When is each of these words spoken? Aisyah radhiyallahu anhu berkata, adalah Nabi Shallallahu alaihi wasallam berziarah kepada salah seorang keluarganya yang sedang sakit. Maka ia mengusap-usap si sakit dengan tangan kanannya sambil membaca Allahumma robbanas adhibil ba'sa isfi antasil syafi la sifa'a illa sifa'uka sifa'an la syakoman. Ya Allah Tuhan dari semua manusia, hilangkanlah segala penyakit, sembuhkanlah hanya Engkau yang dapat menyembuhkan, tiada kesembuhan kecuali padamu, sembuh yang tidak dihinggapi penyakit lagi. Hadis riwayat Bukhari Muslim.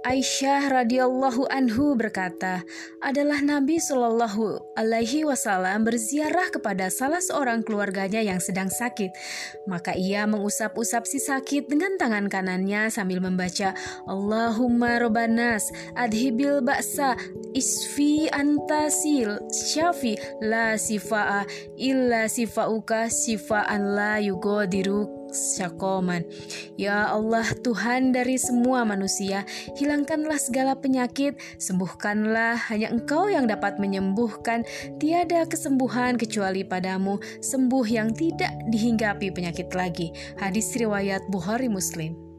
Aisyah 0.00 0.72
radhiyallahu 0.72 1.44
anhu 1.52 1.92
berkata, 1.92 2.64
adalah 3.04 3.44
Nabi 3.44 3.76
Shallallahu 3.76 4.72
alaihi 4.72 5.28
wasallam 5.28 5.84
berziarah 5.84 6.48
kepada 6.48 6.88
salah 6.88 7.20
seorang 7.20 7.60
keluarganya 7.60 8.24
yang 8.24 8.40
sedang 8.40 8.72
sakit. 8.72 9.12
Maka 9.68 9.92
ia 9.92 10.24
mengusap-usap 10.24 11.04
si 11.04 11.20
sakit 11.20 11.68
dengan 11.68 12.00
tangan 12.00 12.32
kanannya 12.32 12.88
sambil 12.88 13.20
membaca 13.20 13.76
Allahumma 14.08 14.96
robbanas 15.04 15.68
adhibil 15.92 16.64
ba'sa 16.64 17.20
isfi 17.52 18.30
antasil 18.30 19.40
syafi 19.50 20.16
la 20.44 20.74
sifa'a 20.78 21.44
illa 21.76 22.26
sifa'uka 22.30 23.10
sifa'an 23.10 23.96
la 23.96 24.18
syakoman. 25.32 26.26
Ya 26.76 27.08
Allah 27.08 27.46
Tuhan 27.62 28.10
dari 28.12 28.36
semua 28.36 28.82
manusia, 28.82 29.46
hilangkanlah 29.78 30.36
segala 30.36 30.76
penyakit, 30.76 31.38
sembuhkanlah 31.62 32.58
hanya 32.70 32.90
Engkau 32.90 33.30
yang 33.30 33.46
dapat 33.46 33.78
menyembuhkan, 33.78 34.66
tiada 34.98 35.46
kesembuhan 35.46 36.18
kecuali 36.18 36.66
padamu, 36.66 37.22
sembuh 37.40 37.86
yang 37.86 38.10
tidak 38.12 38.50
dihinggapi 38.68 39.30
penyakit 39.30 39.70
lagi. 39.72 40.10
Hadis 40.36 40.74
riwayat 40.74 41.22
Bukhari 41.30 41.70
Muslim. 41.70 42.29